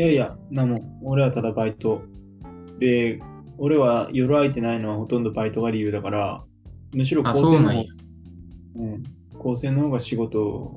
[0.00, 0.98] いやいや、なもん。
[1.02, 2.00] 俺はただバイト。
[2.78, 3.20] で、
[3.58, 6.42] 俺は夜空いてないのはほとんどバイトが理由だから、
[6.94, 7.84] むしろあ、高専の方
[9.42, 10.74] そうなんの方が仕事、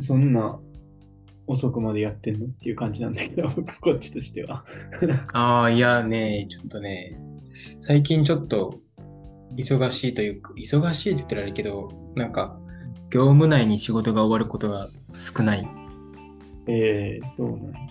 [0.00, 0.60] そんな
[1.46, 3.48] 遅くまでやってんのっていう感じなんだけど、
[3.80, 4.62] こっちとしては。
[5.32, 7.18] ああ、いやね、ちょっとね、
[7.80, 8.80] 最近ちょっと
[9.56, 12.60] 忙しいというか、忙しいって言ったらあれけど、なんか、
[13.08, 15.81] 業務内に仕事が終わることが少ない。
[16.66, 17.90] えー、そうね。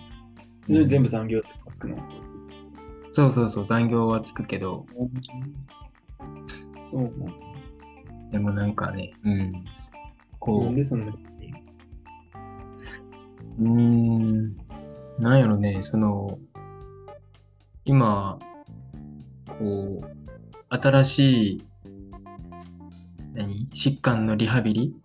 [0.68, 1.96] うん全部残業とかつくの？
[3.10, 4.86] そうそうそう、残業はつくけど、
[6.74, 7.10] そうね。
[8.30, 9.64] でもなんかね、うん。
[10.38, 11.54] こう、なんでそんなに？
[13.58, 14.56] うーん、
[15.18, 16.38] なんやろね、その、
[17.84, 18.38] 今、
[19.58, 20.06] こう、
[20.70, 21.18] 新し
[21.54, 21.64] い、
[23.34, 23.68] 何？
[23.74, 24.96] 疾患のリハビリ？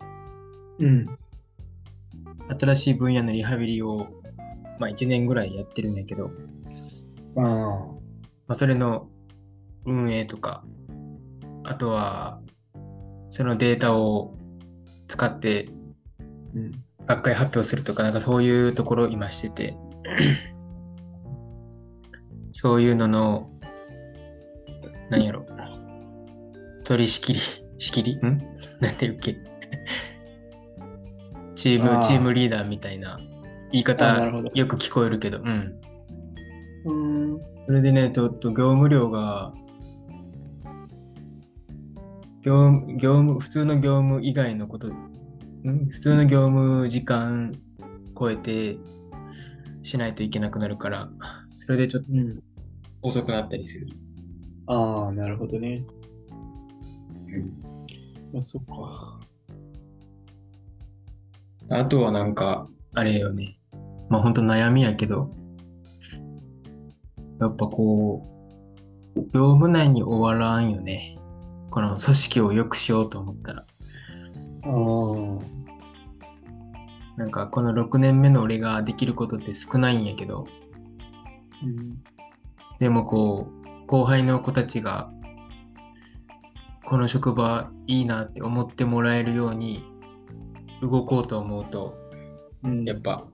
[0.78, 1.18] うん。
[2.48, 4.06] 新しい分野のリハビリを、
[4.78, 6.30] まあ1年ぐらいやってるんだけど、
[7.36, 7.98] あま
[8.48, 9.08] あそれの
[9.84, 10.64] 運営とか、
[11.64, 12.40] あとは、
[13.28, 14.36] そのデータを
[15.06, 15.68] 使って
[16.20, 16.24] あ。
[16.54, 16.72] うん。
[17.06, 19.76] 学会発表するとか、なんかそういうところを今してて、
[22.52, 23.50] そういうのの、
[25.08, 25.46] なんやろ、
[26.84, 27.40] 取り仕切り、
[27.78, 28.16] 仕切り？
[28.16, 28.20] ん
[28.80, 29.36] なんていうっけ？
[31.58, 33.18] チーム、あーチームリーダーみたいな
[33.72, 35.80] 言い方よく聞こえるけど、うん。
[36.84, 36.92] う
[37.36, 37.40] ん。
[37.66, 39.52] それでね、ちょっと業務量が、
[42.42, 45.88] 業務、業務、普通の業務以外のこと、ん？
[45.90, 47.52] 普通の業務時間
[48.16, 48.78] 超えて
[49.82, 51.10] しないといけなくなるから、
[51.56, 52.40] それでちょっとうん。
[53.02, 53.88] 遅くなったりする。
[54.66, 55.84] ああ、なるほどね。
[58.38, 59.17] あ、そっか。
[61.70, 63.58] あとはなんか、あれよね。
[64.08, 65.30] まあ本当悩みやけど、
[67.40, 68.26] やっぱこ
[69.14, 71.18] う、業務内に終わらんよね。
[71.70, 73.66] この組織を良くしようと思ったら。
[77.16, 80.46] なんかこの6年目の俺ができることって少ないんやけど、
[81.62, 81.98] うん。
[82.78, 85.10] でもこう、後輩の子たちが、
[86.84, 89.84] この職場いいなって思ってもらえるように
[90.80, 91.96] 動こうと思うと、
[92.62, 93.26] うん、やっぱ、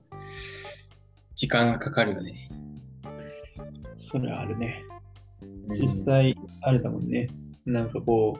[1.35, 2.49] 時間がかかるよね。
[3.95, 4.83] それはあるね。
[5.73, 7.27] 実際、あれだもんね。
[7.65, 8.39] なんかこ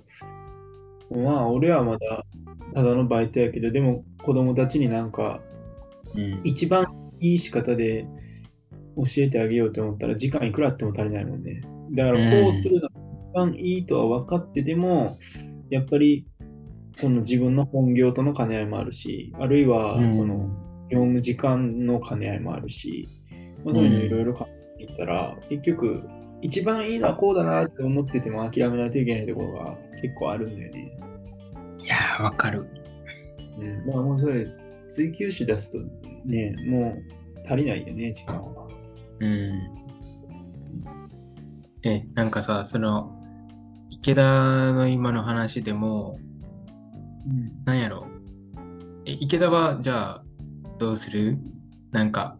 [1.11, 2.25] う、まあ、俺はまだ、
[2.73, 5.41] ただのバイトやけど、でも子供たちになんか、
[6.15, 6.85] うん、一番
[7.19, 8.07] いい仕方で
[8.95, 11.61] 教えてあげようと思ったら、時間いくらあっても足りないもんね。
[11.91, 15.17] だから、こうするのが一番いいとは分かってても、
[15.69, 16.25] やっぱり、
[16.95, 20.49] その自分の本業との兼ね合いもあるし、あるいはうんその
[20.89, 23.07] 業務時間の兼ね合いもあるし、
[23.63, 26.03] まあ、そういうのいろいろ考えていったら、結局、
[26.41, 30.91] 一番いいのはこうだなって思ってても諦めないといけないところが結構あるんだよね。
[31.79, 32.67] いやー、わかる。
[33.59, 33.85] うん。
[33.87, 34.47] まあもうそれ、
[34.87, 35.79] 追求し出すと
[36.25, 38.67] ね、もう足りないよね、時間は。
[39.19, 39.85] うん。
[41.83, 43.11] え、なんかさ、その、
[43.89, 46.34] 池田の今の話でも、うん。
[47.65, 48.07] なんやろ。
[49.05, 50.23] え、池田は、じゃあ、
[50.77, 51.37] どうする？
[51.91, 52.37] なんか、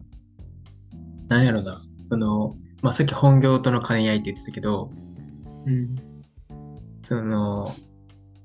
[1.28, 1.80] なんやろな。
[2.02, 4.90] その、まあ、さっき本業との兼ね合いって言ってたけど、
[5.66, 5.96] うん。
[7.02, 7.74] その、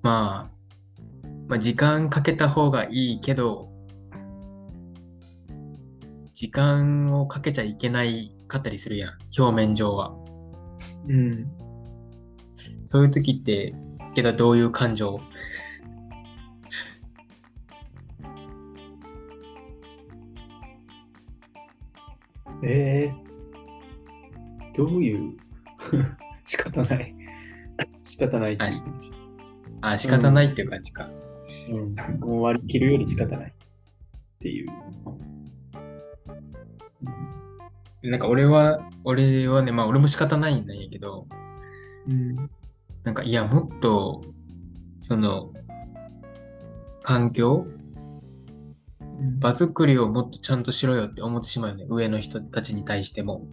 [0.02, 3.70] まあ、まあ、時間かけた方がいいけど、
[6.34, 10.16] 時間をかけちゃいけないかったりするやん、表面上は。
[11.08, 11.52] うん。
[12.84, 13.76] そういう時って、
[14.16, 15.20] けどどういう感情？
[22.64, 25.38] えー、どういう？
[26.44, 27.16] 仕方ない。
[28.04, 28.58] 仕方ない
[29.82, 31.10] あ、仕方ないっていう感じか。
[31.72, 31.96] うん。
[32.20, 33.54] もう割り切るより仕方ないっ
[34.40, 34.70] ていう。
[38.04, 41.28] なんか俺は、俺はね、まあ俺も仕方ないんだけど、
[42.08, 42.36] うん。
[43.04, 44.24] なんかいや、もっと、
[45.00, 45.52] その、
[47.04, 47.66] 環境
[49.40, 51.86] 場作りをもっとちゃんとしろよって思ってしまうよね。
[51.90, 53.48] 上の人たちに対しても。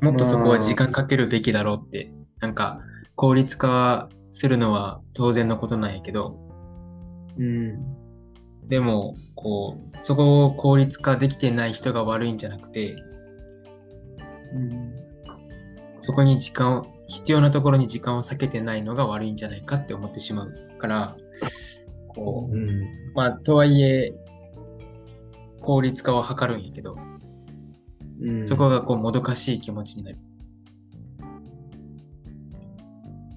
[0.00, 2.12] もっとそこは時間かけるべきだろうって。
[2.40, 2.80] なんか、
[3.14, 6.38] 効率化するのは当然のことなんやけど、
[7.38, 8.02] うん。
[8.68, 12.96] でも、こう、そこを効率化できてない人が悪いんじゃなくて、
[14.54, 14.92] うん。
[15.98, 21.16] そこに時間を、必要なところに時間を避けてないのが悪いんじゃないかって思ってしまうから、
[22.14, 22.68] こう、うん。
[23.14, 24.12] まあ、とはいえ、
[25.60, 26.96] 効率化を図るんやけど、
[28.20, 30.18] うん、そこがこうもどかしい気持ちになる。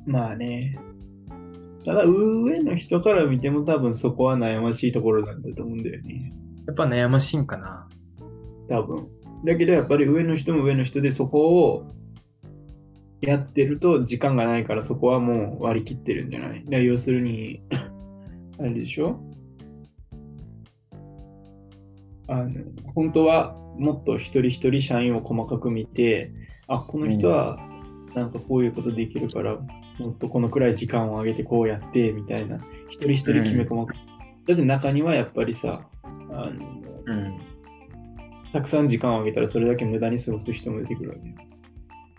[0.05, 0.77] まあね。
[1.83, 6.33] ただ、上の人から見ても多分そこは悩ましいところなんだと思うんだよね。
[6.67, 7.87] やっぱ悩ましいんかな。
[8.69, 9.07] 多分。
[9.43, 11.85] だけどやっぱり上の人も上の人でそこを
[13.21, 16.63] やってると時間がないからそこはもう割り切ってるんじゃない？
[16.65, 17.61] だから要するに、
[18.59, 19.19] あれでしょ？
[22.27, 22.49] あの
[22.93, 26.31] 本当はもっと一人一人社員を細かく見て、
[26.67, 27.59] あ、この人は
[28.15, 29.57] なんかこういうことできるから、
[29.99, 32.57] もっとこのくらい時間を上げてこうやってみたいな、
[32.89, 33.97] 一人一人決め細かく。
[34.47, 36.51] だって中にはやっぱりさ、あの
[37.05, 37.39] うん。
[38.53, 41.35] たくさん時間をあげたらそれだけ無駄に過ごす人も出てくるわけよ。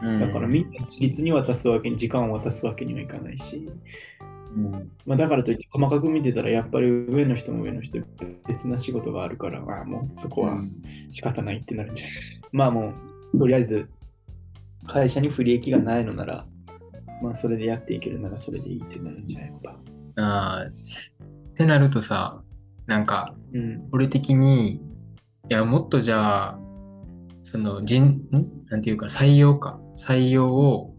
[0.03, 3.67] うん、だからみんな一律に渡すわけに、時間を渡すわけにはいかないし、
[4.57, 7.99] うん、まあ、だからといって細かく見てたらやっぱり上の人も上の人
[8.49, 10.59] 別な仕事があるから、まあもうそこは
[11.11, 12.15] 仕方ないってなるんじゃない、
[12.53, 12.93] まあも
[13.35, 13.89] うとりあえず
[14.87, 16.47] 会社に不利益がないのなら、
[17.23, 19.71] まあそれでやっていけるならそれでいいってなるんじゃないやっぱ。
[20.23, 20.65] ああ。
[20.65, 22.43] ってなるとさ、
[22.87, 23.89] なんか、うん。
[23.93, 24.81] 俺的に、い
[25.49, 26.59] や、もっとじゃあ、
[27.43, 28.21] その人、ん？
[28.69, 29.81] なんていうか、採用か。
[29.95, 30.96] 採用を、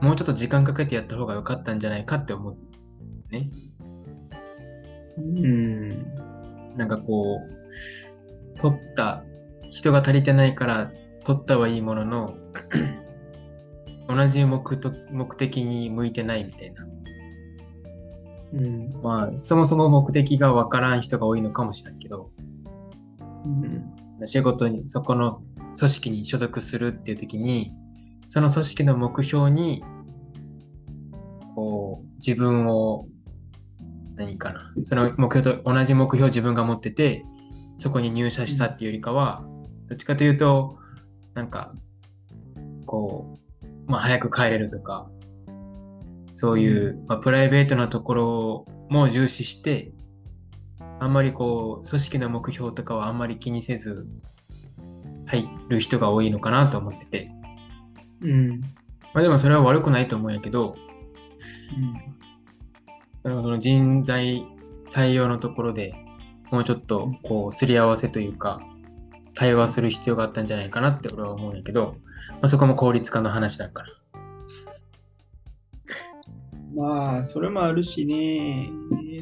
[0.00, 2.56] もうちょっと時間かけてやった方が良かったんじゃないかって思う。
[3.30, 3.50] ね。
[5.18, 6.76] うん。
[6.76, 7.40] なんかこ
[8.54, 9.24] う、取った、
[9.70, 10.90] 人が足りてないから
[11.24, 12.34] 取ったはいいものの、
[14.08, 16.86] 同じ目と目的に向いてないみたいな。
[18.52, 19.02] うん。
[19.02, 22.30] まあ、そもそも目的がわからん人が多いのかもしれんけど、
[23.44, 24.26] うん。
[24.26, 25.42] 仕事に、そこの
[25.76, 27.72] 組織に所属するっていう時に、
[28.26, 29.84] その組織の目標に、
[31.54, 33.06] こう、自分を、
[34.16, 37.24] 何かな、その目標と同じ目標を自分が持ってて、
[37.76, 39.44] そこに入社したっていうよりかは、
[39.88, 40.78] どっちかというと、
[41.34, 41.74] なんか、
[42.86, 45.08] こう、まあ、早く帰れるとか、
[46.34, 49.92] そういう、まあ、プライベートなところも重視して、
[50.98, 54.08] あんまりこう、組織の目標とかはあんまり気にせず、
[55.26, 57.35] 入る人が多いのかなと思ってて。
[58.22, 58.60] うん。
[59.14, 60.76] まあでもそれは悪くないと思うんやけど、
[63.22, 64.46] そのその人材
[64.84, 65.94] 採用のところで
[66.50, 68.60] もうちょっとこうすり合わせというか、
[69.34, 71.96] 対話する必要があったんじゃないかなって俺は思うんやけど、
[72.30, 73.88] まあ、そこも効率化の話だから。
[76.74, 78.70] まあ、それもあるしね。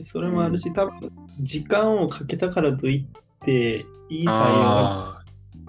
[0.02, 5.13] それもあるし、多分時間をかけたからといって、いい採用があ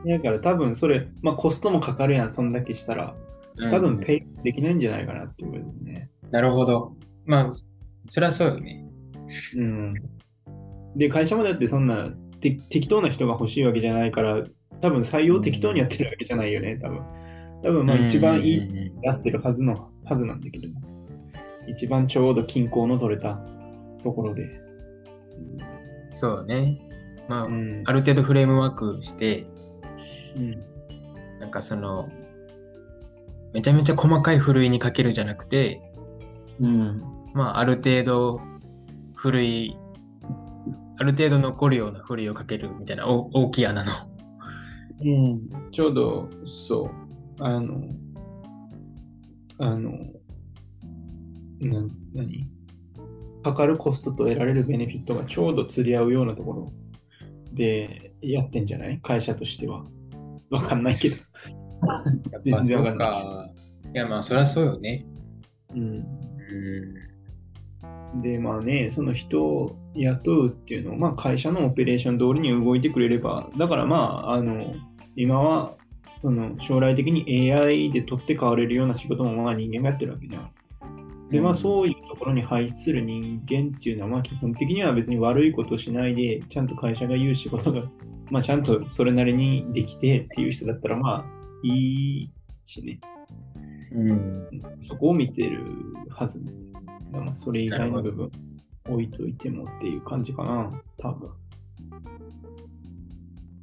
[0.05, 3.15] だから多分それ、まあコストもかかるやん、そんだけしたら。
[3.57, 6.09] ー多分うんペイできないんじゃないかなって思うよね。
[6.31, 6.93] なるほど。
[7.25, 7.49] まあ、
[8.07, 8.85] そりゃそうよね。
[9.55, 9.93] うん。
[10.95, 12.09] で、会社もだってそんな
[12.39, 14.43] て適当な人が欲しいわけじゃないから、
[14.81, 17.01] 多分採用適当にやってるわけじゃないよね、多分。
[17.63, 18.91] 多分まあ一番いいい。
[19.01, 20.81] やってるはずのはずなんだけども。
[21.67, 23.39] 一番ちょうど均衡の取れた
[24.03, 24.61] ところで。
[26.11, 26.77] そうね。
[27.27, 27.83] まあ、うん。
[27.85, 29.47] ある程度フレームワークして、
[30.35, 30.51] うん。
[31.39, 32.09] なんかその、
[33.53, 35.81] めちゃめちゃ細かいふるいにかけるじゃなくて、
[36.59, 37.01] うん。
[37.33, 38.41] まあ、ある程度、
[39.13, 39.77] ふるい、
[40.97, 43.91] ある程度残るようなふるいをかけるみたいなお大きい穴の。
[45.01, 45.71] うん。
[45.71, 46.89] ちょうど、そ
[47.39, 47.43] う。
[47.43, 47.83] あの、
[49.57, 49.91] あの、
[51.59, 51.81] な
[52.13, 52.49] 何？
[53.43, 56.73] かかるコストと得られるベネフィットがちょうど釣り合うようなところ
[57.53, 58.99] でやってんじゃない？
[59.01, 59.85] 会社としては。
[60.49, 61.15] わかんないけど。
[62.43, 63.49] 全然わかんないか。
[63.93, 65.05] いや、まあ、そりゃそうよね。
[65.73, 65.99] うん。
[65.99, 66.05] う
[68.21, 74.73] で、まあね、その人を雇うっていうのは、まあ会社のオペレーション通りに動いてくれれば、だからまあ、あの、
[75.15, 75.75] 今は、
[76.17, 80.49] その将来的に AI で取って代われるような仕事もまあ人間がやってるわけじゃん。
[81.29, 87.83] で、まあうんそういうところに配置する人間っていうのは、まあ基本的には別に悪いことをしないで、ちゃんと会社が言う仕事が、
[88.29, 91.25] まあちゃんとそれなりにできてっていう人だったら、まあ
[91.63, 92.31] いい
[92.65, 92.99] しね。
[93.93, 94.09] ん。
[94.09, 94.49] うん。
[94.81, 95.63] そこを見てる
[96.09, 96.41] はず。
[97.11, 98.31] まあ、それ以外の部分
[98.89, 101.29] 置いといてもっていう感じかな、多分。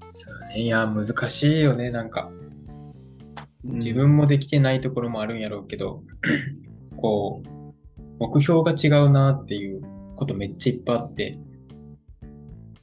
[0.09, 0.61] そうね。
[0.62, 1.90] いや、難しいよね。
[1.90, 2.42] なんか、うん
[3.64, 6.02] 自分もできてないところもあるんやろうけど、
[6.97, 9.83] こう、目標が違うなっていう
[10.16, 11.38] ことめっちゃいっぱいあって、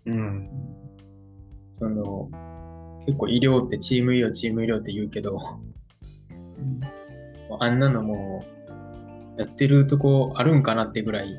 [0.05, 0.49] うん。
[1.79, 2.29] その、
[3.05, 5.39] 結構医療ってチーム医療、チーム医療って言うけど、
[6.59, 6.81] うん
[7.61, 8.45] あんなのも
[9.37, 11.35] う、やってるとこあるんかなってぐらい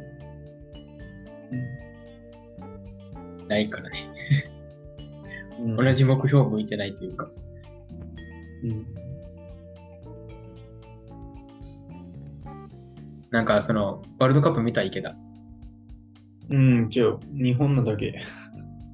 [3.47, 4.09] ないからね。
[5.61, 7.29] うん 同じ目標を向いてないというか。
[8.65, 8.87] うん。
[13.31, 15.15] なんかその、ワールドカップ見た池田。
[16.49, 18.21] うん、一応、日本のだけ。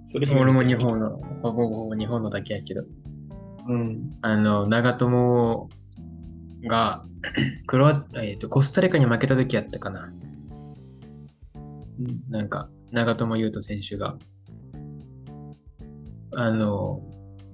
[0.07, 0.77] それ俺も日。
[0.77, 2.85] 本の、ほぼほぼ日本のだけやけど。
[3.69, 4.17] うん。
[4.23, 5.69] あの、長友
[6.65, 7.05] が、
[7.67, 10.13] クロア、えっ、と、コスタリカに負けた時やったかな。
[11.99, 14.17] うんなんか、長友佑都選手が、
[16.37, 17.03] あの、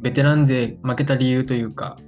[0.00, 1.98] ベテラン勢負けた理由というか、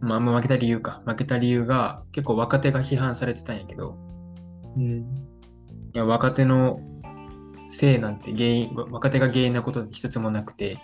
[0.00, 1.02] まあ、まあ負けた理由か。
[1.04, 3.98] 負けた理由が、結構若手が批判されてたんやけど、
[4.78, 5.00] うん。
[5.00, 5.04] い
[5.92, 6.80] や、若手の
[7.70, 10.78] せいなんて原因、わ若手が原因なことって一つもなくて、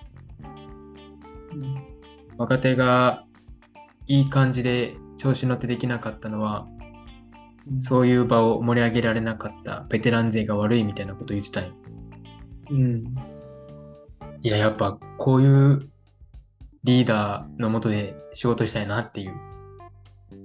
[2.38, 3.24] 若手が
[4.06, 6.68] いい感じで調子乗ってできなかったのは、
[7.80, 11.70] そういう場を盛り上げられなかったベテラン勢が悪いみたいなこと言ってたんよ。
[12.70, 13.04] うん。
[14.42, 15.90] いや、やっぱこういう
[16.84, 19.34] リーダーのもとで仕事したいなっていう。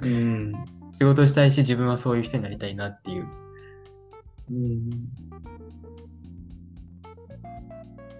[0.01, 0.53] うん。
[0.99, 3.27] 仕事したいし、自分はそういう人になりたいなっていう。
[4.49, 4.89] うん。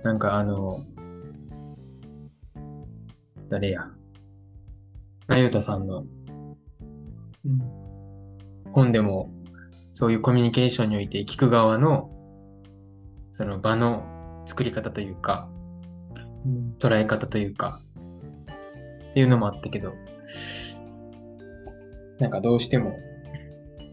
[0.03, 0.83] なんかあの、
[3.49, 3.91] 誰や？
[5.27, 6.05] なゆうたさんの
[7.45, 7.59] うん。
[8.71, 9.31] 本でも、
[9.91, 12.09] そういうコミュニケーションにおいて聞く側の、
[13.31, 15.49] その場の作り方というか、
[16.45, 16.75] うん。
[16.79, 17.81] 捉え方というか、
[19.11, 19.93] っていうのもあったけど、
[22.19, 22.97] なんかどうしても、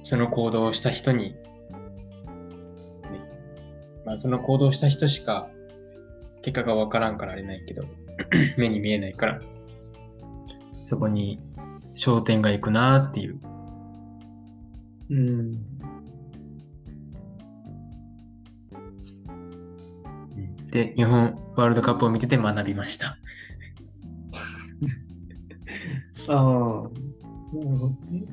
[0.05, 1.39] その行動をした人に、ね、
[4.07, 5.51] まあその行動をした人しか
[6.43, 7.85] 結果がわからんからあれないけど、
[8.57, 9.41] 目に見えないから、
[10.85, 11.41] そこに
[11.95, 13.41] 焦点がいくなっていう。
[15.11, 15.53] うん。
[20.71, 23.17] で、日本ワールドカップを見てて学びました。
[26.29, 26.37] ああ。
[26.37, 28.25] なるほどね。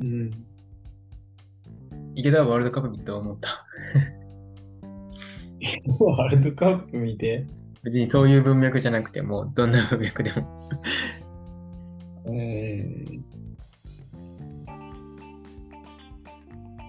[0.00, 0.30] うん。
[2.14, 3.59] 池田はワールドカップ見てどう思った？
[6.04, 7.46] ワールドカップ見て。
[7.82, 10.68] 別にそういう文脈じゃなくても、どんな文脈でも。
[12.26, 13.20] えー、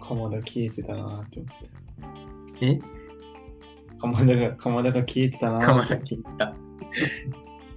[0.02, 2.66] 鎌田消えてたなって思って。
[2.66, 2.80] え？
[4.00, 6.56] 鎌田が、鎌田が消えてたな鎌田聞いてた。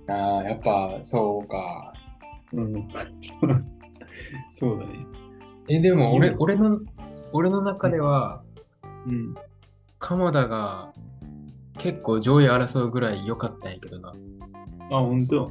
[0.09, 1.93] ああ、やっぱそうか。
[2.53, 2.89] うん。
[4.51, 5.07] そうだね。
[5.69, 6.81] え、でも俺、うん俺の、
[7.33, 8.43] 俺の中では、
[9.07, 9.35] うん。
[9.99, 10.93] 鎌田が
[11.79, 14.13] 結構上位争うぐらい良かったんやけどな。
[14.91, 15.51] あ、ほんと。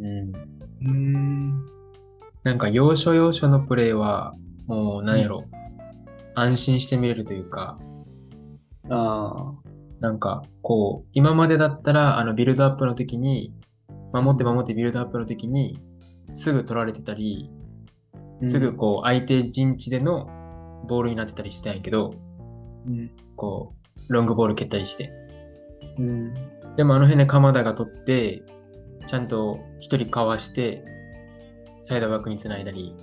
[0.00, 0.32] うん。
[0.32, 1.64] うーん。
[2.42, 4.34] なんか要所要所のプレーは、
[4.66, 5.44] もうなんやろ、
[6.34, 7.78] 安心して見れるというか、
[8.88, 9.66] ああ。
[10.00, 13.54] なんかこう、今までだったら、あのビルドアップの時に、
[14.12, 15.80] 守って守ってビルドアップの時に、
[16.32, 17.50] すぐ取られてたり、
[18.42, 20.26] すぐこう相手陣地での
[20.86, 22.14] ボールになってたりしてたんやけど、
[22.86, 23.10] うん。
[23.36, 23.74] こ
[24.08, 25.25] う、ロングボール蹴ったりして。
[25.98, 26.34] うん。
[26.76, 28.42] でもあの辺で鎌田が取って、
[29.06, 30.84] ちゃんと一人かわして、
[31.80, 32.94] サイドバックにつないだり、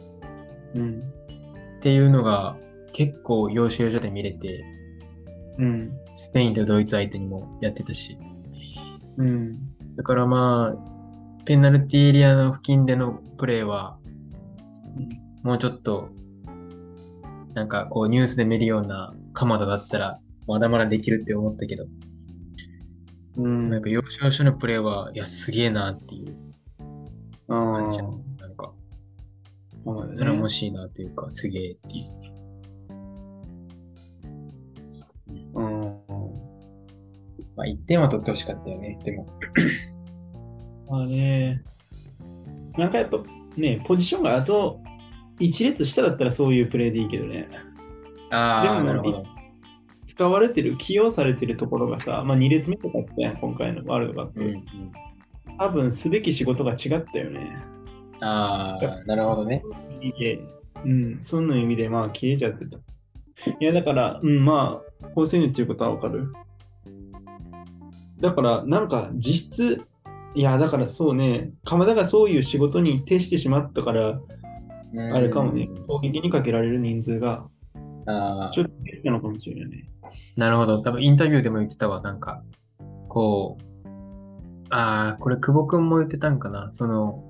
[0.75, 1.00] うん。
[1.77, 2.57] っていうのが
[2.91, 4.63] 結構要所要所で見れて、
[5.57, 5.91] うん。
[6.13, 8.17] スペインとドイツ相手にもやってたし。
[9.17, 9.57] うん。
[9.95, 13.97] だからまあ、ペナルティエリアの付近でのプレーは、
[15.43, 16.09] もうちょっと、
[17.53, 21.85] なんかこうニュースで見るような鎌田だったら、まだまだできるって思ったけど、
[23.38, 23.72] うん。
[23.74, 26.36] やっぱ要所要所のプレーは、いや、すげえなっていう
[27.48, 27.98] あ感じ。
[27.98, 28.04] な
[28.48, 28.74] んか、
[30.12, 32.24] ね頼もしいなというか、すげえっていう。
[35.56, 35.82] うん。
[37.56, 39.28] まあ、1点は取ってほしかったよね、でも。
[40.90, 41.63] まあね。
[42.78, 43.18] なんかやっぱ
[43.56, 44.80] ね、ポジションがあと
[45.40, 47.48] 一列下だったらそういうプレーでいいけどね。
[48.32, 49.33] ああ、なるほど。
[50.13, 54.41] 使われてる、起用されてるところがさ、まあ2列目とかあったやん、今回のワールドカップ。
[54.41, 54.63] うんうん、
[55.58, 57.58] 多分すべき仕事が違ったよね。
[58.22, 59.63] ああ、なるほどね。
[60.86, 62.77] うん、そんな意味でまあ消えちゃってた。
[63.60, 66.32] いやだから、うん、まあ、高青年っていうことはわかる。
[68.20, 69.82] だから、なんか実質、
[70.36, 74.22] いや、だからそうね、鎌田がそういう仕事に徹してしまったから、
[75.12, 77.48] あれかもね、攻撃にかけられる人数が
[78.05, 79.92] あちょっと減ったのかもしれないね。
[80.03, 80.81] あ、なるほど。
[80.81, 82.01] 多分インタビューでも言ってたわ。
[82.01, 82.43] なんか、
[83.10, 83.63] こう、
[84.69, 86.72] ああ、これ久保くんも言ってたんかな。
[86.72, 87.24] その、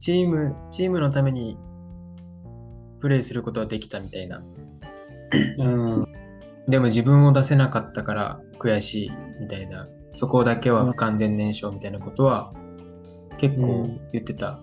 [0.00, 1.58] チーム、チームのために
[3.00, 4.42] プレイすることはできたみたいな。
[5.58, 6.06] うん。
[6.68, 12.52] でも自分を出せなかったから、悔しいみたいな、そこだけは不完全燃焼みたいなことは
[13.38, 14.60] 結構言ってた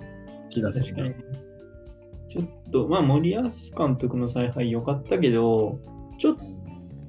[0.50, 1.16] 気がするね。
[2.28, 3.44] ちょっと、まあ森保
[3.78, 5.80] 監督の采配良かったけど、
[6.18, 6.38] ちょっ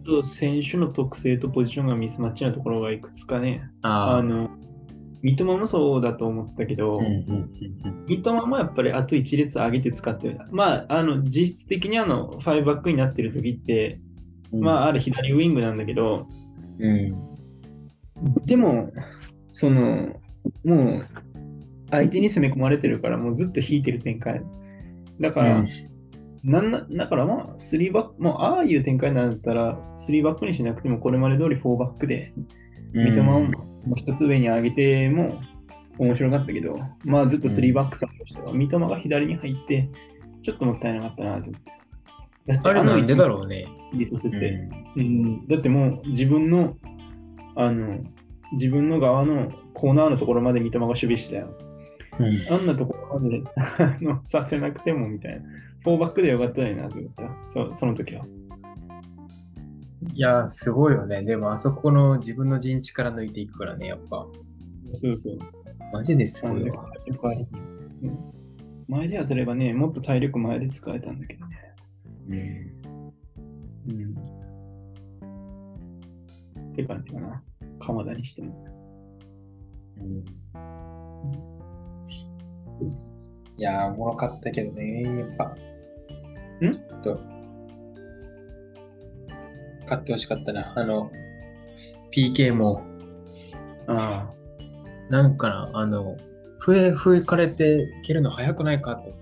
[0.05, 4.51] と選手の特性とポジションがミスマッチなところがいくつかね、ああの、
[5.23, 10.39] 三笘もそうだと思ったけど、うんうんうん三笘もやっぱりあと1列上げて使ってる。
[10.53, 13.99] まあ、あの、実質的にあの、5バックになってる時って、
[14.53, 14.61] うん。
[14.61, 16.29] まあ、ある左ウィングなんだけど、
[16.79, 17.17] うん。
[18.45, 18.93] でも、
[19.51, 20.21] その、
[20.65, 21.07] もう、
[21.91, 24.41] 相手に攻め込まれてるから、もうずっと引いてる展開。
[25.21, 25.67] だから、なん
[26.47, 32.33] なだからまあ、3バック、もうああいう展開になったら、3バックにしなくても、これまで通り4バックで、
[32.93, 33.49] 三笘をも
[33.91, 35.41] う一つ上に上げても
[35.99, 39.91] 面白かったけど、まあずっと3バックさんとしては、三笘が左に入って、
[40.43, 41.73] ちょっともったいなかったなと思って。
[42.47, 43.67] だってあれなんでだうろうね。
[43.93, 44.37] リさせて、
[44.97, 46.77] ううん、だってもう自分の、
[47.57, 48.05] あの、
[48.53, 51.49] 自分の側のコーナーのところまで三笘が守備してたよ。
[52.21, 55.43] んあんなところまであのさせなくてもみたいな。
[55.87, 57.31] フォーバックでよかったのになと思った。
[57.45, 58.27] そその時は。
[60.13, 61.23] いや、すごいよね。
[61.23, 64.27] でも、あそこの自分の陣地から抜いていくからね、やっぱ。
[64.95, 65.39] そうそう。
[65.93, 66.91] マジですごいわ。
[68.03, 68.19] うん
[68.89, 72.75] 前ではすればね、もっと体力前で使えたんだけどね。
[73.87, 73.93] うん。
[73.93, 73.95] う
[76.69, 76.73] ん。
[76.73, 77.43] って感じかな。
[77.79, 78.65] 鎌田にしても。
[83.57, 85.57] いやー、おもろかったけどね、やっぱ。
[86.61, 86.79] ん？
[87.03, 87.21] と。
[89.83, 90.73] 勝ってほしかったな。
[90.77, 91.11] あの、
[92.13, 92.83] PK も、
[93.87, 94.29] あ
[95.11, 96.17] なんかな、あの、
[96.59, 99.13] 笛吹かれて蹴るの早くないかと。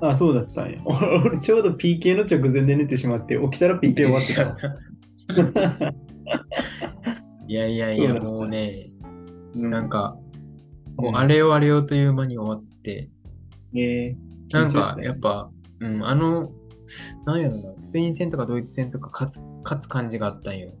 [0.00, 0.10] あ。
[0.10, 0.78] あそうだったんや。
[0.84, 4.56] 俺 俺ちょうど PK の直前で寝てしまって、起きたら PK 終わってたわ。
[7.46, 8.90] いやいやいや、もうね、
[9.54, 10.16] うなん、か、
[10.96, 13.10] こう、うんあれよあれよという間に終わって、
[13.74, 14.16] えー、
[14.52, 15.50] なんかやっぱ、
[15.82, 16.52] うん、あの、
[17.26, 20.72] なんやろな、スペイン戦とかドイツ戦とか勝つ、勝つ感じがあったんよ。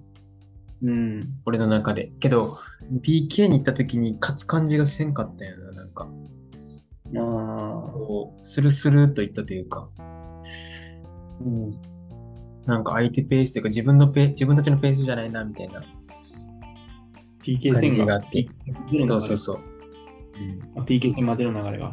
[0.82, 1.28] うん。
[1.44, 2.12] 俺の中で。
[2.20, 2.56] けど、
[3.02, 6.08] PK に行った時に勝つ感じがせんかったよな、なんか。
[7.14, 7.18] あ
[7.92, 10.02] こう、スルスルっといったというか、あ。
[11.40, 11.68] うん。
[12.66, 15.82] なんか相手ペースというか自分のペ自分たちのペースじゃないな、みたいな
[17.44, 18.48] PK 感戦があって。
[19.08, 19.60] そうそうそう。
[20.76, 21.92] うん、あ PK 戦までの流れが。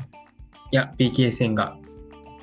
[0.71, 1.77] いや、PK 戦が、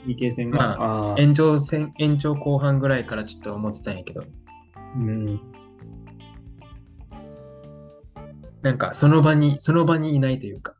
[0.06, 0.58] PK 戦が？
[0.58, 4.24] まああ延長戦、延長後半ぐらいからちょっと思ってたんやけど、
[4.96, 5.40] うん。
[8.62, 10.74] なんかその場に、その場にいないというか、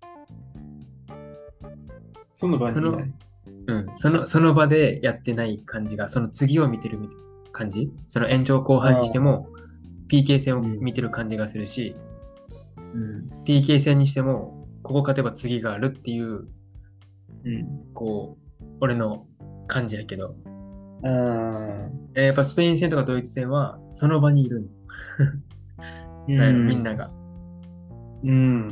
[2.35, 3.15] その場にいない。
[3.69, 7.09] うん、そのその場でやってない感じが、その次を見てるみ
[7.53, 7.93] 感じ？
[8.07, 9.49] その延長後半にしても、
[10.09, 11.97] PK 戦を見てる感じがするし、
[12.77, 13.29] うん。
[13.45, 16.47] PK 戦にしても、ここ勝てば次があるっていう、
[17.45, 17.85] うん。
[17.93, 18.46] こう、
[18.81, 19.27] 俺の
[19.67, 20.35] 感じやけど、
[21.05, 21.91] ああ。
[22.15, 24.69] えーやっぱスペイン戦とかドイツ戦は、その場にいる
[26.29, 27.11] の、なみんなが。
[28.25, 28.69] うん。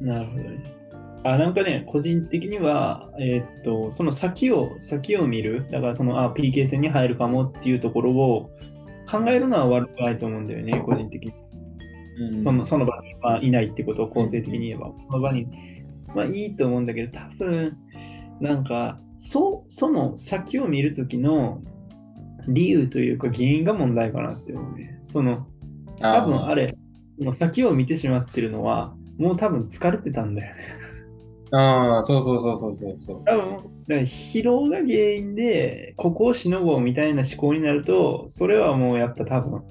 [0.00, 0.74] なるほどね。
[1.24, 5.66] あ、なんかね、個人的には、えーっと、その先を、先を見る。
[5.70, 8.50] だからその、あ、PK 戦に入るかもっていうところを
[9.10, 11.32] 考えるのは悪くないと思うんだよね、個人的に。
[11.32, 15.48] うんそのその場に、まあ、いないってことを構成的に言えば、その場に、
[16.14, 17.76] まあいいと思うんだけど、多分、
[18.40, 21.62] なんか、そう、その先を見るときの
[22.48, 24.98] 理由というか原因が問題かなって思うね。
[25.02, 25.46] その、
[25.98, 26.76] 多分あれ、
[27.18, 30.62] もう先を見てしまってるのは、もう多分疲れてたんだよね。
[31.52, 33.22] ああ、そうそうそうそうそうそう。
[33.24, 39.62] 多分、だから疲労が原因で、ここをしのごうみたいな思考になると、それはもうやっぱ多分、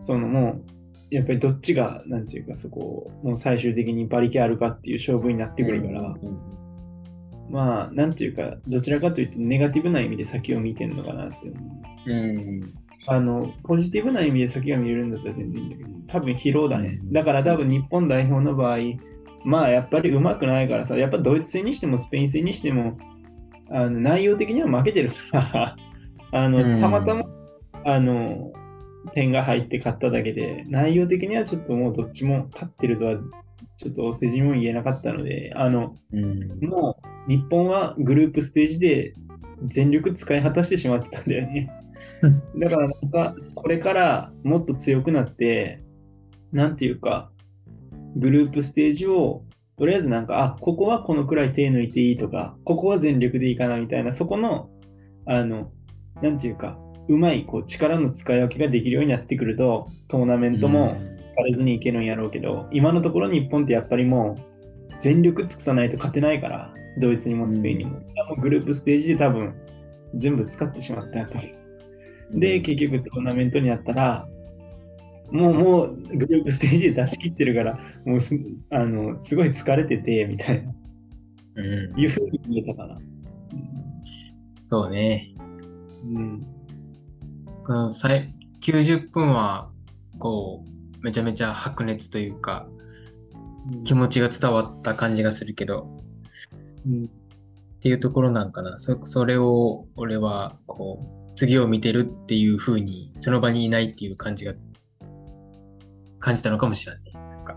[0.00, 0.64] そのもう、
[1.10, 6.60] やっぱりどっちが、なんていうか、そこを、もう最終的に馬力あるかっていう勝負になってくるから、うん
[7.50, 11.52] まあ、なんていうか、どちらかというと、ネガティブな意味で先を見てるのかなって思
[12.06, 12.10] う。
[12.10, 12.74] うん。
[13.06, 17.00] あの、ポジティブな意味で先が見れるんだったら全然いいんだけど、多分疲労だね。
[17.02, 18.78] うんだから多分日本代表の場合、
[19.44, 22.98] まあやっぱり上手くないからさ、やっぱドイツ戦にしてもスペイン戦にしても、
[23.70, 25.76] あの内容的には負けてるから、
[26.32, 27.24] あうんの、たまたま、
[27.84, 28.52] あの、
[29.12, 33.16] 点が入って勝っただけで、内容的にはちょっともうどっちも勝ってるとは、
[33.76, 36.60] ちょっとお世辞も言えなかったので、あの、うん。
[36.60, 39.14] もう日本はグループステージで
[39.68, 41.70] 全力使い果たしてしまったんだよね。
[42.56, 45.82] だからなんかこれからもっと強くなって、
[46.52, 47.30] なんていうか、
[48.16, 49.44] グループステージを
[49.80, 54.68] とりあえずなんか、あ、ここはこのくらい手抜いていいとか、ここは全力でいいかなみたいな、そこの、
[55.24, 55.72] あの、
[56.20, 67.90] なんていうか、うまいこう力の使い分けができるようになってくると、トーナメントも疲れずにいけるんやろうけど、今のところ日本ってやっぱりもう全力尽くさないと勝てないから、ドイツにもスペインにも。
[67.90, 68.00] も
[68.36, 69.54] うグループステージで多分
[70.14, 71.38] 全部使ってしまったやと。
[72.32, 74.28] で、結局トーナメントになったら、
[75.30, 78.38] もうもうグループステージで出し切ってるから、もうす
[78.70, 80.72] あのすごい疲れてて、みたいな、
[81.56, 81.62] う
[81.94, 82.98] ん、いうふうに見えたかな。
[84.70, 85.34] そうね。
[86.04, 86.46] うん。
[87.66, 89.70] この最90分は、
[90.18, 92.66] こう、めちゃめちゃ白熱というか、
[93.84, 95.86] 気持ちが伝わった感じがするけど、
[96.86, 97.10] うん
[97.80, 98.76] っていうところなんかな。
[98.76, 104.52] そそれを俺は、こう、次を見てるっていう風に、その場にいないっていう感じが、
[106.18, 107.12] 感じたのかもしれない。
[107.14, 107.56] なんか、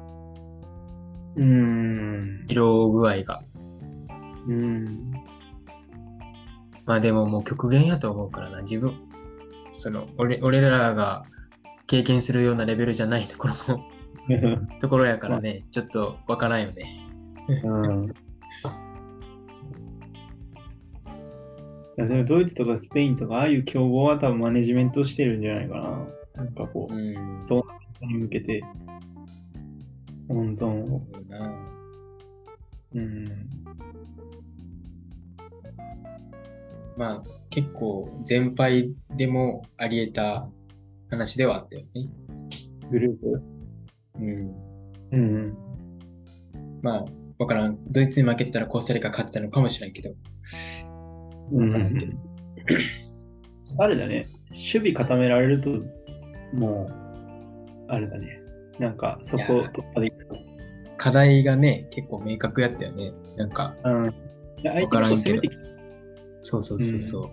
[1.36, 2.46] うん。
[2.48, 3.44] 色具合が。
[4.48, 5.12] うん。
[6.86, 8.62] まあでももう極限やと思うからな。
[8.62, 8.94] 自分、
[9.76, 11.24] その、俺俺らが
[11.88, 13.54] 経験するようなレベルじゃないところ
[14.30, 17.08] の ところやからね、ちょっとわからんよね。
[17.64, 18.14] うん
[21.96, 26.44] いやでもドイツとかスペインとかああいう強豪は多分マネジメントしてるんじゃないかな。
[26.44, 27.46] なんかこう、ん。
[27.48, 28.64] トーナメントに向けて
[30.28, 31.02] 温存を。
[32.96, 33.50] うん。
[36.98, 40.50] まあ結構全敗でもあり得た
[41.10, 42.10] 話ではあったよね。
[42.92, 43.44] グループ？
[44.20, 44.52] うん。
[45.12, 45.58] うん。
[46.82, 47.06] まあ、
[47.40, 47.78] わからん。
[47.90, 50.14] ドイツに負けてたらコスタリカ勝ってたのかもしれんけど。
[51.52, 52.00] うん
[53.80, 54.28] あれだね。
[54.50, 55.70] 守備固められると、
[56.54, 56.94] もう、
[57.88, 58.40] あれだね。
[58.80, 60.28] なんか、そこ突破できる。
[60.98, 63.14] 課題がね、結構明確やったよね。
[63.36, 64.14] なんか、うん。
[64.62, 65.64] で相手が攻めてきて
[66.44, 67.30] そうそうそうそう。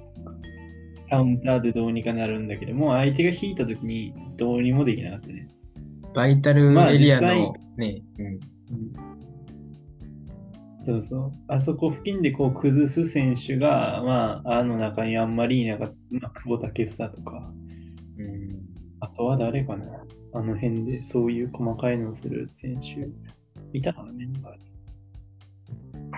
[1.10, 5.48] カウンターでどうにかなるんだけども、相手が引いたときにどうにもできなかったね。
[6.14, 8.40] バイタルまあエリアのね、うん。
[10.80, 11.32] そうそう。
[11.48, 17.52] あそこ付近でこう崩す選手が、まあ、あの中にあんまりいなかった、まあ、久保建英とか、
[18.18, 18.60] うん、
[19.00, 19.84] あとは誰かな
[20.32, 23.08] あの辺でそういう細かいのをする選手、
[23.76, 24.28] いたからね。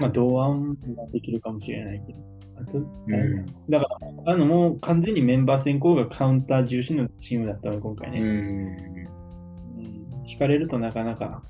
[0.01, 0.77] まあ、同案が
[1.13, 2.32] できるかもしれないけど。
[2.61, 3.87] あと、うんだか
[4.25, 8.21] ら、あの、もう完全にメンバー選考がカウンター重視のチームだったの、今回ね。
[8.21, 8.27] うん。
[8.27, 8.93] うん
[10.25, 11.43] 引かれるとなかなか。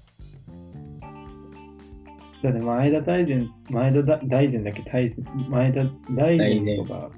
[2.42, 4.82] だって前田大然、前田だ大然だっけ？
[4.82, 7.10] 大然、前田大然とか、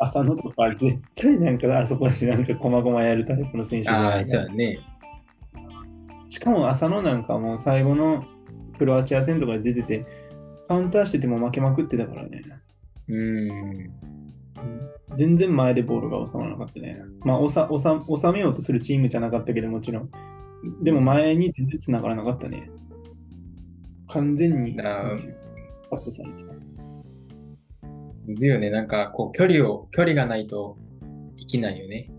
[0.00, 4.78] 浅野とか、絶対なんかあそこでなんかこまごまやるタイプの選手じゃああ、そうやね。
[6.28, 8.24] しかも浅野なんかもう最後の
[8.78, 10.06] クロアチア戦とかで出てて、
[10.68, 12.42] カウンターしてても負けまくってたからね。
[13.08, 13.90] うん。
[15.16, 17.00] 全然前でボールが収まらなかったね。
[17.24, 20.10] まあ、おさおさ収めようとするチームじゃなかったけど、もちろん。
[20.82, 22.70] でも前に全然繋がらなかったね。
[24.08, 26.52] 完全にカットされてた。
[28.26, 28.70] むよね。
[28.70, 30.76] なんか、こう、距離を、距離がないと
[31.38, 32.10] 生きないよね。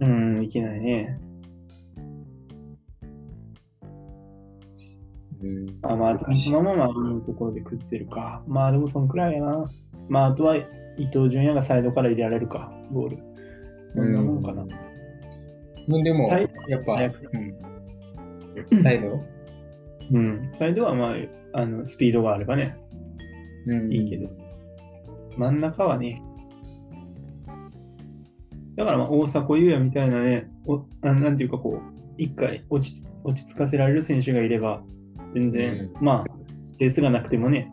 [0.00, 1.18] うん、いけないね。
[5.82, 8.42] あまあ、そのままあのところで崩せるか。
[8.46, 9.70] まあ、でもそんくらいやな。
[10.08, 10.66] まあ、あとは伊
[11.12, 13.18] 東純也がサイドから入れられるか、ゴール。
[13.88, 14.64] そんなもんかな。
[14.64, 14.68] も
[15.98, 16.28] うでも、
[16.68, 18.82] やっぱ、うん。
[18.82, 19.20] サイド？
[20.12, 21.14] うん、サイドはま
[21.54, 22.76] あ、あのスピードがあればね、
[23.66, 24.28] うんいいけど。
[25.36, 26.22] 真ん中はね、
[28.76, 31.82] だからまあ大迫勇也みたいなね、おあなんていうかこう、
[32.18, 34.82] 一回落ち落ち着かせられる選手がいれば、
[35.34, 37.70] 全然、うまあ、スペースがなくてもね、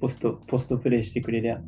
[0.00, 1.60] ポスト、ポストプレーしてくれりゃ、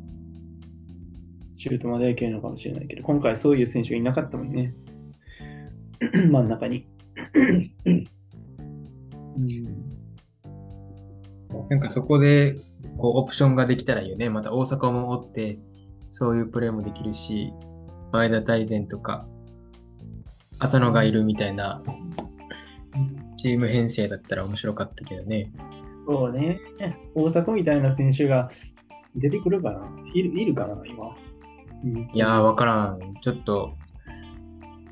[1.53, 4.73] シュートまではいけるのかもしれないけど、今回そういう選手がいなかったもんね。
[6.29, 6.87] 真ん中に。
[7.85, 8.07] うん
[11.69, 12.55] なんかそこで、
[12.97, 14.29] こう、オプションができたらいいよね。
[14.29, 15.59] また大阪もおって、
[16.09, 17.53] そういうプレーもできるし、
[18.11, 19.25] 前田大然とか、
[20.59, 21.81] 浅野がいるみたいな
[23.41, 25.51] チーム編成だったら面白かったけどね。
[26.07, 26.59] そうね。
[27.15, 28.51] 大迫みたいな選手が
[29.15, 29.87] 出てくるかな？
[30.13, 31.15] いるいるかな、今。
[31.83, 32.99] うんいやー、わからん。
[33.21, 33.73] ちょっと、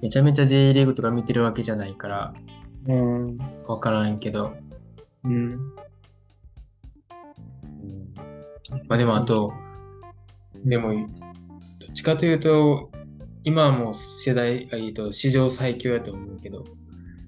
[0.01, 2.33] めちゃめちゃ J リーグとか見てるわけじゃないから、
[2.87, 3.37] うん。
[3.67, 4.53] わからんけど。
[5.23, 5.57] うん。
[8.87, 9.53] まあでもあと、
[10.65, 10.95] でも、ど
[11.89, 12.89] っちかというと、
[13.43, 16.65] 今はもう世代、あえっと、史上最強やと思うけど、うん、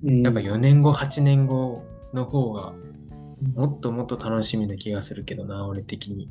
[0.04, 1.84] やっぱ4年後、8年後
[2.14, 2.74] の方が、
[3.56, 6.30] もっともっと楽しみな気がするけどな、俺的に。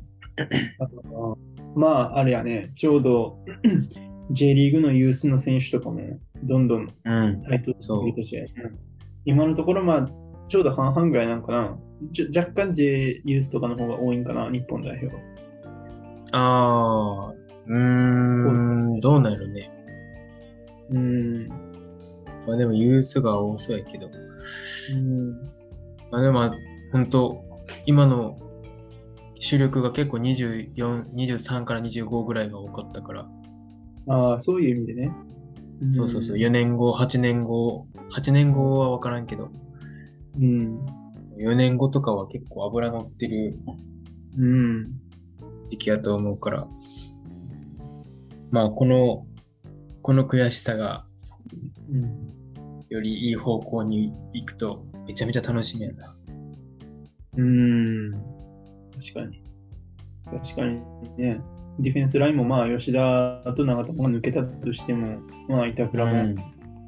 [1.75, 3.39] まあ、あれやね、ちょうど
[4.31, 7.41] J リーグのユースの選手とかもどんどんうん。
[7.43, 8.53] 台頭してきてて
[9.25, 10.09] 今のところ、まあ、
[10.47, 11.77] ちょうど半々ぐらいなんかな。
[12.35, 15.15] 若干 J ユースとかの方が多いんかな、日本代表。
[16.33, 17.33] ああ、
[17.67, 17.77] うー
[18.97, 19.71] ん、どうなんやろね。
[20.89, 21.70] うん。
[22.47, 24.09] まあでもユースが多そうやけど。
[24.93, 25.31] うん。
[26.11, 26.51] まあでも、
[26.91, 27.43] 本当
[27.85, 28.37] 今の
[29.39, 33.29] 主力が結構24、23から25ぐらいが多かったから。
[34.07, 35.11] ああ、そういう意味でね。
[35.89, 39.49] そうそうそう、4年後、8年後、8年後は分からんけど、
[40.39, 40.85] うん。
[41.37, 43.57] 4年後とかは結構油乗ってる
[44.37, 44.91] うん。
[45.71, 46.67] 時期やと思うから、
[48.51, 49.25] まあこの、
[50.03, 51.10] この悔しさがうん。
[52.89, 56.15] よりいい方向に行くとめちゃめちゃ楽しみやな。
[57.37, 58.11] うん。
[58.99, 59.43] 確かに。
[60.25, 60.81] 確かに
[61.17, 61.41] ね。
[61.79, 66.35] ディフェンスラインもまあ吉田と長友が抜けたとしても、まあ板倉もうん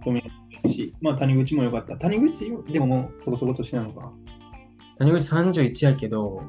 [0.06, 0.28] 止めな
[0.66, 1.96] いし、まあ谷口も良かった。
[1.98, 4.12] 谷口でももうそこそこ年なのか。
[5.00, 6.42] 谷口31やけど、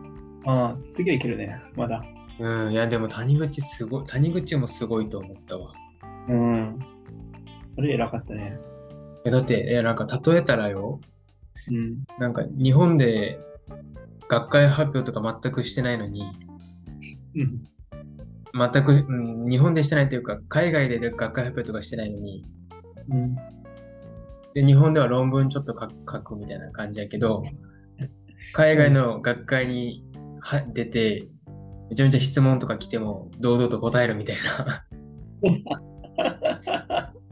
[0.46, 1.60] ああ、次はいけるね。
[1.76, 2.04] まだ。
[2.38, 5.72] うん、いやでも谷口すごい、谷口もすごいと思ったわ。
[6.28, 6.78] うん。
[7.76, 8.58] あれ偉かったね。
[9.24, 11.00] えだって、えなんか例えたらよ、
[11.70, 12.04] うん。
[12.18, 13.38] なんか日本で
[14.28, 16.24] 学会発表とか全くしてないのに、
[17.34, 17.64] うん。
[18.56, 22.44] 全く、うん、日本でしてないというか、海外で学会発表とかしてないのに、
[23.08, 23.36] うん。
[24.54, 27.42] で日本では論文ちょっと書く書くみたいな感じやけど、
[28.52, 30.04] 海外の学会に
[30.40, 31.26] は出て、
[31.90, 34.84] めちゃめちゃ質問とか来ても堂々と答えるみたいな。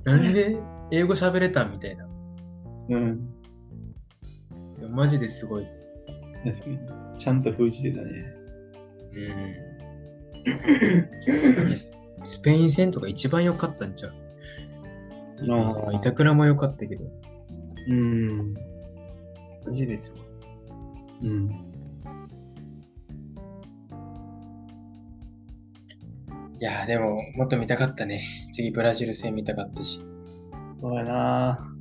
[0.05, 0.59] なんで
[0.91, 2.07] 英語喋れたみたいな。
[2.91, 3.29] うん。
[4.91, 5.67] マジですごい。
[6.45, 6.79] 確かに。
[7.17, 8.35] ちゃんと封じてたね。
[9.15, 9.21] う
[12.21, 12.25] ん。
[12.25, 14.13] スペイン戦とか一番良かったんちゃう？
[15.51, 17.05] あー板倉も良かったけど。
[17.89, 18.55] うん。
[19.65, 20.17] マジですよ。
[21.23, 21.72] うん。
[26.63, 28.23] いやでももっと見たかったね。
[28.53, 29.99] 次ブラジル戦見たかったし。
[30.81, 31.72] そうやな。